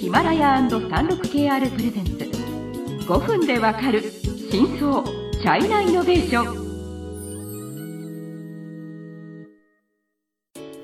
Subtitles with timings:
[0.00, 2.12] ヒマラヤ &36KR プレゼンツ。
[3.06, 4.02] 5分でわかる
[4.50, 6.63] 真相チャイナイノベーション。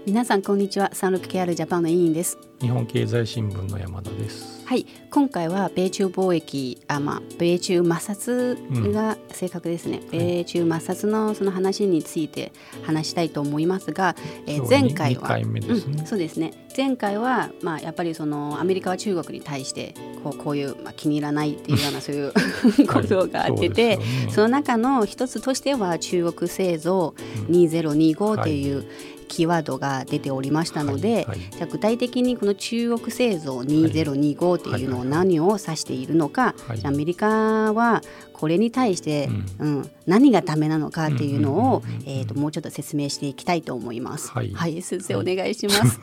[0.06, 0.90] 皆さんこんにちは。
[0.94, 2.38] 36KR ジャパンの委員です。
[2.58, 4.64] 日本経済新聞の山田です。
[4.64, 4.86] はい。
[5.10, 12.52] 今回は米中貿易あまあ米中摩擦が正確ですね、うん、米中摩擦のその話について
[12.82, 14.16] 話したいと思いますが、
[14.46, 15.44] えー、前回は、ね。
[15.68, 16.52] うん、そうですね。
[16.74, 22.32] 前回はまあやっぱりそのアメリカは中国に対してこうこういう、まあ、気に入らないっていうようなそういう
[22.88, 27.14] ことがあってて、はいそね、その中の一つとしては中国製造
[27.50, 28.86] 2025っていう、はい
[29.30, 39.28] キーワードが出ておりましたので、はいはい、じゃ具体的にこの中国製造2025っていうのを何を指しているのか、はい、アメリカはこれに対して、
[39.60, 44.30] うん、うん、何がダメなのかっていうのを、えーと、もうちょっと説明していきたいと思います。
[44.30, 46.00] はい、はい、先生お願いします。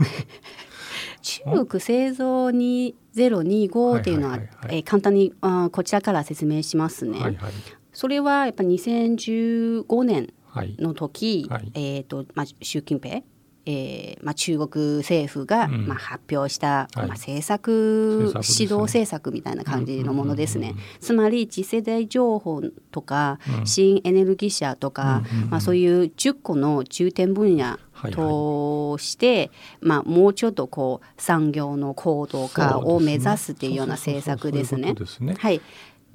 [1.22, 4.40] 中国製造2025っていうのは、
[4.70, 7.20] え簡単にあこちらから説明しますね。
[7.20, 7.52] はいはい、
[7.92, 10.34] それはやっぱ2015年
[10.80, 13.22] の時、はい、えーとまあ、習近平
[13.70, 20.74] えーまあ、中国政府が、まあ、発表した、まあ、政策、指導政策みたいな感じのものですね。
[21.02, 27.78] つまり次世代情報とか、新エネルギー車とか、まあ、そういう10個の重点分野
[28.14, 34.96] として、まあ、もうちょっとこう産業の高度化を目指すっていうような政策ですね。
[35.38, 35.60] はい。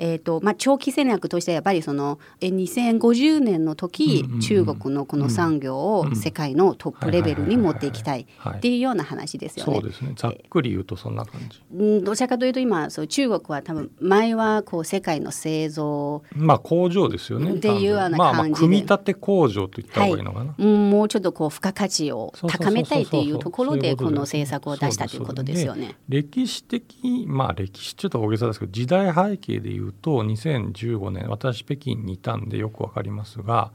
[0.05, 9.75] えーとまあ、長期戦略としてはやっぱりその2050年の時、うんうん、中国のこの産業を世界のトップレベルに持っていきたいっていうような話ですよね。
[9.75, 10.15] そうですね。
[10.17, 11.63] ざっくり言うとそんな感じ。
[11.73, 17.53] うん、どちらかというと今そう中国は多分前はこう世界の製造まあ工場ですよね。
[17.53, 25.95] っていうような感じで、まあ、まあ組み立て工場といった方がいいのかな、はい、うん、もうちょっとこう付加価値を高めたいっていうところでこの政策を出したということですよね。
[26.09, 33.71] 歴史的まあ歴史ちょっと大げさですけど時代背景で言うと2000 2015年私北京にいたんでよく分かりますが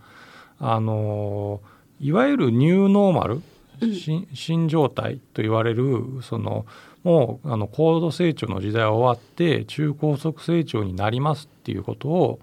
[0.59, 1.61] あの
[2.00, 3.41] いわゆるニューノーマル、
[3.94, 6.66] 新新状態と言われるその
[7.03, 12.39] もうあの高度成長の時代は終わって中高速成長になりますっていうことを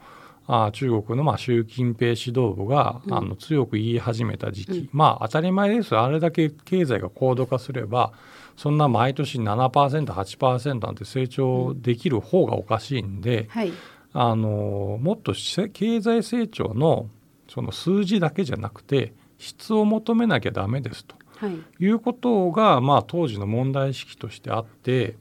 [0.46, 5.96] あ中国のまあ習近平指導部が、あの強く言い始めた時期、うん、まあ当たり前です。
[5.96, 8.12] あれだけ経済が高度化すれば
[8.56, 13.72] そんな毎年 7%8% なんて成長できる方がおかしいんで、はい、
[14.12, 17.08] あのもっと経済成長の
[17.48, 25.16] その数字だけじゃなくて質を求めなきゃダメですと、はい、いうことが、まあ、当時の問題意識としてあって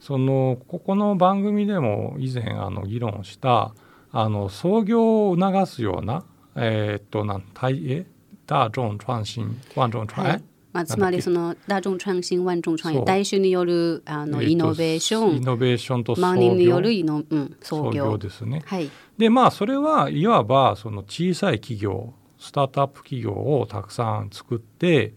[0.00, 3.74] そのここの番組でも以前あの議論した
[4.10, 6.24] あの創業を促すような
[6.56, 8.06] えー、っとなん大え？
[8.46, 18.62] 大众创新万众创、はいまあ、つまりその大众創新万众創業大衆によるあのイノベーション、イノベーションと万人によるイノ、うん、創業ですね。
[18.64, 25.14] はい、でまあそれはいわばその小さい企業スタートアップ企業をたくさん作って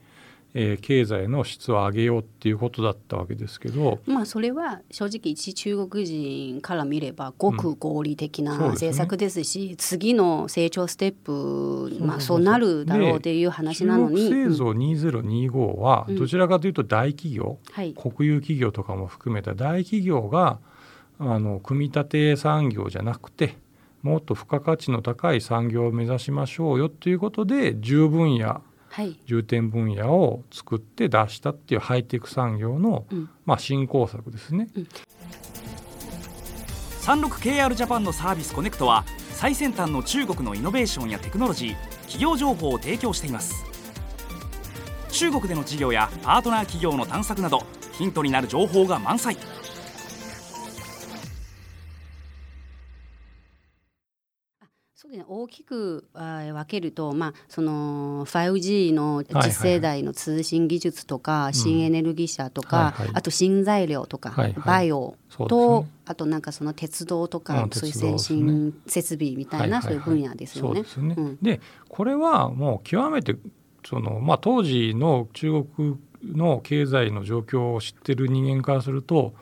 [0.57, 3.99] えー、経済の質を上げようっていうことだったわけですけど。
[4.05, 14.29] まあそれは正直一中国人から見ればごく合理的な政策ですし、うんすね、次の成長ステップまあそうなるだろうっていう話なのに。
[14.29, 20.59] 製造2025はどちらかというと大企業、うんはい、国有企業とかも含めた大企業が
[21.19, 23.57] あの組み立て産業じゃなくて
[24.03, 28.61] もっと付加価値の高い産業を目指しましょうよということで十分野
[29.25, 34.69] 重点分野を作って出したっていうハイテク産業の、うん、まあ、新工作ですね。
[34.75, 34.87] うん。
[37.01, 43.65] 36KR ジャパンのサービスコネクトは最先端の中国のイノベーションやテクノロジー企業情報を提供しています。
[45.11, 47.63] 中国での事業やパートナー企業の探索など
[47.93, 49.37] ヒントになる情報が満載
[55.27, 65.15] 大きく分けると、まあ、その 5G の次世代の通信技術とか、新エネルギー車とか、あと新材料とか、はいはい、バイオ
[65.47, 70.83] と、ね、あとなんかその鉄道とか、そういう先進設備みたいな、そういう分野ですよね。
[71.41, 73.35] でこれはもう極めて
[73.85, 79.33] その、まあ、当時の中国の経済の状況を知ってる人間からすると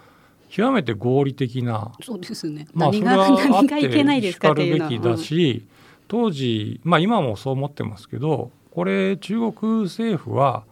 [0.54, 4.90] 極めて合理的なそうですね、まあ、何が何がいけないですかっていうのは。
[4.92, 5.70] べきだし、うん、
[6.08, 10.64] 当時、まあ、今もそう思ってますけどこれ中国政府は、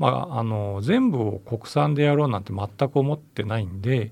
[0.00, 4.10] まあ、あの全部を国産でやろうなんて全く思ってないんで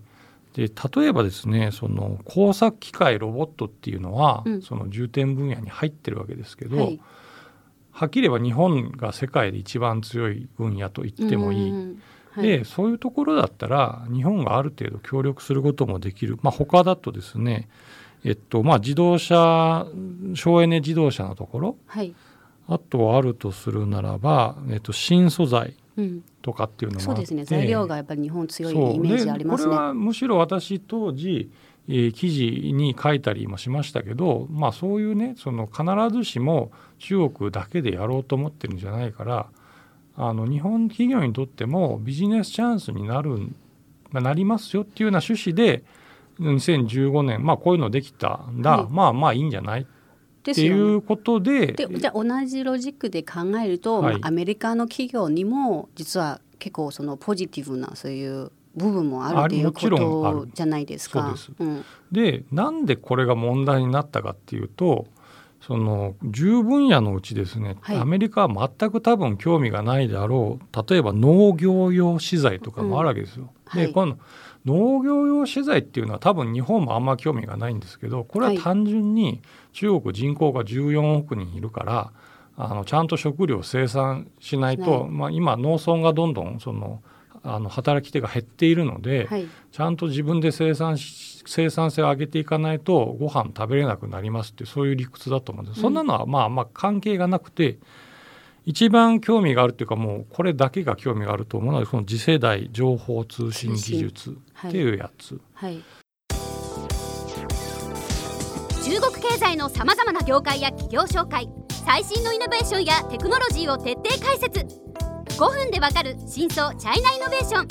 [0.54, 7.00] で例えばですねその工作機械ロボットっていうのは、うん、その重点分野に入ってるわけですけど、はい、
[7.90, 11.98] はっきり言えば日本が世界で一番強い分野と言ってもいい。
[12.40, 12.46] はい。
[12.46, 17.68] でそういうところだったら日本がある程度協力することもできる、まあ、他だとですね、
[18.24, 19.86] えっとまあ、自動車
[20.34, 22.14] 省エネ自動車のところはい、
[22.68, 27.44] あとあるとするならば、えっと、新素材うん、とかっていうのもそうですね。
[27.44, 29.70] 材料がやっぱり日本強いイメージありますね。
[29.70, 31.50] でこれはむしろ私当時、
[31.88, 35.84] えー記事に書いたりもしましたけど、まあ、そういうねその必
[36.16, 39.46] ずしも中国だけでやろうと思ってるんじゃないから
[40.20, 43.30] あの日本企業にとってもビジネスチャンスになる、
[44.10, 45.84] まあ、なりますよっていうような趣旨で
[46.40, 48.86] 2015年、まあ、こういうのできたんだ、はい。
[48.90, 49.82] まあまあいいんじゃない？
[49.82, 49.86] っ
[50.42, 54.18] ていうことででじゃあ同じロジックで考えると、はい。
[54.18, 61.34] まあアメリカの企業にも実は結構そのポジティブなそういう部分もあるっていうことじゃないですか。
[61.36, 61.84] そううん。
[62.10, 65.06] でなんでこれが問題になったかっていうと
[65.68, 67.98] その10分野のうちですね、はい。
[67.98, 73.42] アメリカは全く多分興味がないであろう例えば農業用資材とかもあるわけですよ。
[73.42, 73.86] うんはい。
[73.88, 74.16] でこの
[74.64, 78.58] 農業用資材っていうのは多分日本もあんま興味がないんですけどこれははい。
[78.58, 79.42] 単純に
[79.74, 82.12] 中国人口が14億人いるから
[82.56, 85.10] あのちゃんと食料を生産しないと、はい。
[85.10, 87.02] まあ、今農村がどんどんその
[87.42, 89.46] あの働き手が減っているので、はい。
[89.70, 95.82] ちゃんと自分で生産し生産性を上げていかないとご飯食べれなくなりますってそういう理屈だと思うんです、うん。
[95.82, 97.78] そんなのはまあまあ関係がなくて
[98.66, 104.36] 一番興味があるっていうかもうこれだけが興味があると思うのはこの次世代情報通信技術
[104.66, 105.82] っていうやつ、はい。
[108.84, 111.48] 中国経済のさまざまな業界や企業紹介
[111.86, 114.60] 最新のイノベーションやテクノロジーを徹底解説。
[115.38, 117.68] 5分でわかる真相チャイナイノベーション。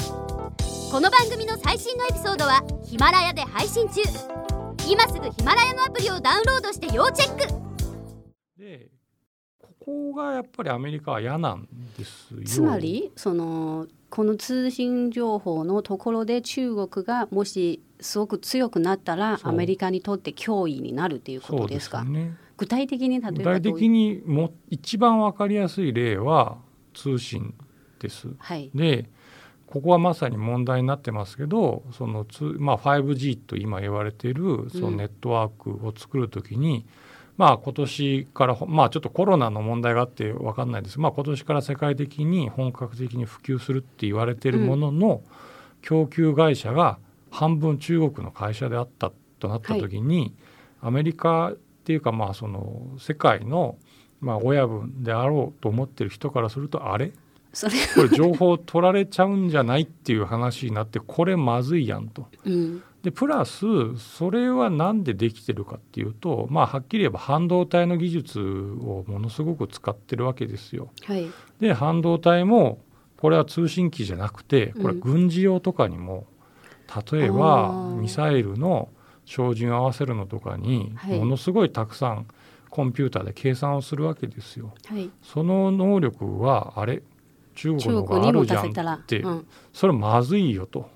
[0.92, 4.02] この番組の最新のエピソードはヒマラヤで配信中。
[4.90, 7.46] 今すぐヒマラヤのアプリをダウンロードして要チェック。
[8.58, 8.88] で
[9.62, 11.68] ここがやっぱりアメリカは嫌なん
[11.98, 12.40] ですよ。
[12.46, 22.06] つまりそのこの通信情報のところで中国がもしすごく強くなったらアメリカにとって脅威になるっていうことですか？
[22.06, 22.38] ね。
[22.56, 26.58] 具体的に例えば具体的にも一番わかりやすい例は
[26.94, 27.54] 通信
[28.00, 28.30] です。
[28.38, 28.72] はい。
[28.74, 29.10] で
[29.68, 36.86] ここはまさに問題になってますけどそのつ、まあ、5G と今言われているそのネットワークを作る時に、
[37.36, 41.00] まあ今年からほまあちょっとコロナの問題があって分かんないです。
[41.00, 45.22] まあ今年から世界的に本格的に普及するって言われているものの、
[45.82, 46.98] 供給会社が
[47.30, 50.34] 半分中国の会社であったとなった時に、
[50.82, 53.78] アメリカっていうかまあその世界の
[54.20, 57.12] まあ親分であろうと思ってる人からするとあれ？
[57.58, 57.74] それ。
[57.96, 62.28] これ情報取られちゃうんじゃないっていう話になってこれまずいやんと。
[62.46, 62.84] うん。
[63.02, 63.66] でプラス
[63.98, 70.90] それは何でできてるかっていうとまあはっきり言えば半導体の技術をものすごく使ってるわけですよ。
[71.04, 71.28] はい。
[71.60, 72.80] で半導体も
[73.18, 76.28] これは通信機じゃなくてこれうん軍事用とかにも、
[77.12, 77.96] 例えあばー。
[77.96, 78.90] ミサイルの
[79.26, 81.20] 照準を合わせるのとかにはい。
[81.20, 82.28] ものすごいたくさん
[82.70, 84.74] コンピューターで計算をするわけですよ。
[84.86, 85.10] はい。
[85.24, 87.02] その能力はあれ
[87.58, 88.94] 中国中のがあるじゃん出せたら。
[88.94, 90.90] っ、て、うん、それまずいよと。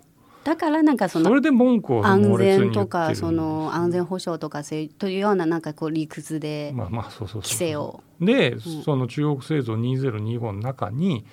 [0.43, 8.01] だからなんかそのそれで文句を安全とかその安全保障とかそういうというようななんかこう理屈でまあまあそうそうそう規制を。
[8.19, 8.59] で、ん。
[8.59, 11.25] その中国製造2025の中に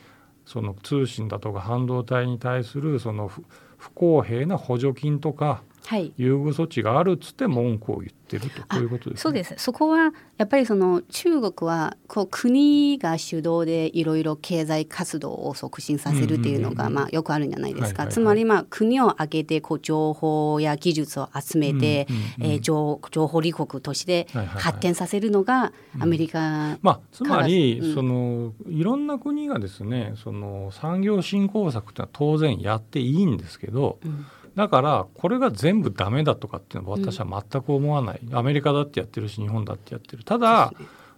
[0.44, 3.44] その通信だとか半導体に対するその不
[3.78, 5.77] 不公平な補助金とかはい
[6.16, 8.62] 優遇措置があるっつって文句を言ってると。
[8.62, 9.54] こういうことです、ね、そうです。
[9.56, 27.94] そこはやっぱりその中国はこう国が主導でいろいろ経済活動を促進させるっていうのうんうんうんがまあよくあるんじゃないですか、つまりまあ国を挙げてこう情報や技術を集めて、うんうんうんえー情情報立国として発展させるのがアメリカ、まあ、つまり、うん。
[27.94, 34.26] そのいろんな国がですねその産業振興策ってのは当然やっていいんですけどうん
[34.58, 40.24] だからこれが全部ダメだとかっていうのは私は全く思わない、アメリカだってやってるし日本だってやってる。
[40.24, 40.72] ただ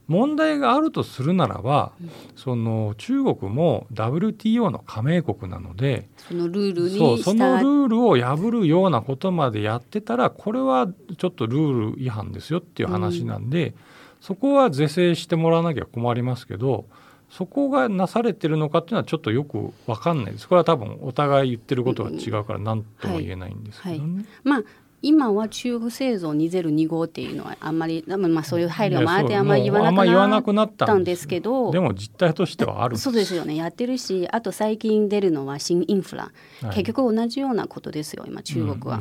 [0.08, 1.92] 問題があるとするならば、
[2.36, 13.72] その中国も WTO の加盟国なのでそのルールにそうそのル従ールを破るようなことまでやってたらこれはちょっとルール違反ですよっていう話なんで、
[14.20, 16.84] そこは是正してもらわなきゃ困りますけど
[17.30, 20.48] そこがなされてるのかっていうのはちょっとよく分かんないです。
[20.48, 24.24] これは多分お互い言ってることが違うから何とも言えないんですけどね。
[24.42, 24.62] まあ
[25.02, 31.70] 今は中国製造2025っていうのはあんまりまあそういう配慮もあってあんまり言わなくなったんですけど。
[31.70, 33.56] でも実態としてはあるそうですよね。
[33.56, 39.00] やってるしあと最近出るのは新インフラ、はい、結局同じようなことですよ今中国は。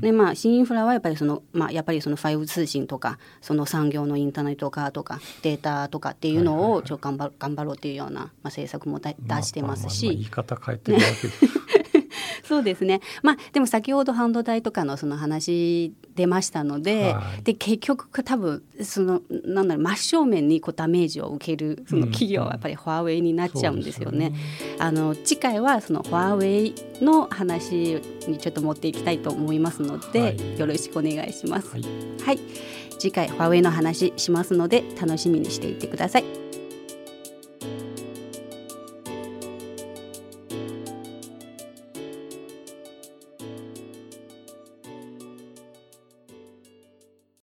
[0.00, 11.79] でまあ新インフラはやっぱりそのまあやっぱりその 5G 通信とかその産業のインターネット化とかデータとかっていうのをちょ頑張頑張ろうっていうような、まあ、政策も出してますし、まあまあまあ、言い方変えてるわけです。
[12.50, 13.00] そうですね。
[13.22, 24.32] まあでも先ほど半導体とかのその話出ましたので、はい、で結局多分そのなんだろう真正面にこうダメージを受けるその企業はやっぱりファーウェイになっちゃうんですよね。
[24.78, 31.70] うん、あの次回はそのファーウェイの話にちょっと持っていきたいと思いますので、はい、よろしくお願いします。
[31.70, 31.84] はい、
[32.24, 32.40] はい、
[32.98, 36.39] 次回ファーウェイの話しますので楽しみにしていてください。